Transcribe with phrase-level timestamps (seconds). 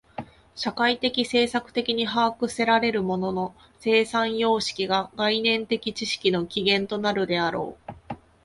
[0.55, 7.93] 社会的制作的に把握せられる物の生産様式が概念的知識の起源となるのであろう。